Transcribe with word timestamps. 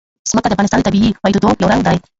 ځمکه 0.29 0.47
د 0.49 0.53
افغانستان 0.53 0.79
د 0.81 0.85
طبیعي 0.87 1.09
پدیدو 1.21 1.49
یو 1.61 1.71
رنګ 1.71 1.81
دی. 1.87 1.97